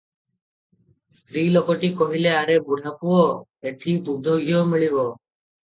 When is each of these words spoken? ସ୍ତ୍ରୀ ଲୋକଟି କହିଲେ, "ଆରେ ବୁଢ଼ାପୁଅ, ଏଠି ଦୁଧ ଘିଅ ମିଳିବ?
ସ୍ତ୍ରୀ 1.19 1.43
ଲୋକଟି 1.57 1.91
କହିଲେ, 2.01 2.33
"ଆରେ 2.39 2.57
ବୁଢ଼ାପୁଅ, 2.71 3.21
ଏଠି 3.73 3.97
ଦୁଧ 4.11 4.39
ଘିଅ 4.49 4.69
ମିଳିବ? 4.73 5.11